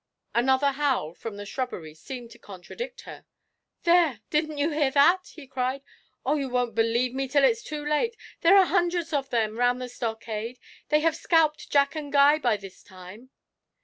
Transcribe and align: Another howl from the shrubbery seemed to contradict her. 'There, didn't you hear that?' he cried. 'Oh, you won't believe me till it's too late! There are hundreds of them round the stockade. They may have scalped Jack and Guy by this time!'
Another 0.33 0.71
howl 0.71 1.13
from 1.13 1.37
the 1.37 1.45
shrubbery 1.45 1.93
seemed 1.93 2.31
to 2.31 2.39
contradict 2.39 3.01
her. 3.01 3.23
'There, 3.83 4.21
didn't 4.31 4.57
you 4.57 4.71
hear 4.71 4.89
that?' 4.89 5.27
he 5.35 5.45
cried. 5.45 5.83
'Oh, 6.25 6.33
you 6.37 6.49
won't 6.49 6.73
believe 6.73 7.13
me 7.13 7.27
till 7.27 7.43
it's 7.43 7.61
too 7.61 7.85
late! 7.85 8.17
There 8.41 8.57
are 8.57 8.65
hundreds 8.65 9.13
of 9.13 9.29
them 9.29 9.57
round 9.59 9.79
the 9.79 9.87
stockade. 9.87 10.57
They 10.89 10.97
may 10.97 11.01
have 11.03 11.15
scalped 11.15 11.69
Jack 11.69 11.93
and 11.95 12.11
Guy 12.11 12.39
by 12.39 12.57
this 12.57 12.81
time!' 12.81 13.29